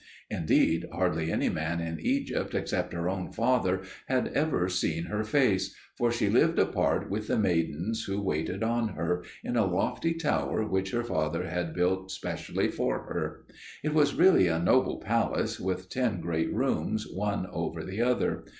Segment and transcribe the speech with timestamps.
[0.31, 5.75] Indeed, hardly any man in Egypt except her own father had ever seen her face;
[5.95, 10.67] for she lived apart with the maidens who waited on her, in a lofty tower
[10.67, 13.45] which her father had built specially for her.
[13.83, 18.45] It was really a noble palace, with ten great rooms, one over the other.